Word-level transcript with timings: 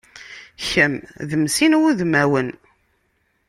Kemm 0.69 0.95
d 1.29 1.31
mm 1.39 1.45
sin 1.55 1.77
wudmawen. 1.79 2.49